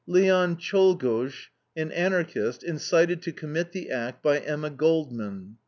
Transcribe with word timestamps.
"Leon 0.07 0.57
Czolgosz, 0.57 1.49
an 1.77 1.91
Anarchist, 1.91 2.63
incited 2.63 3.21
to 3.21 3.31
commit 3.31 3.71
the 3.71 3.91
act 3.91 4.23
by 4.23 4.39
Emma 4.39 4.71
Goldman." 4.71 5.57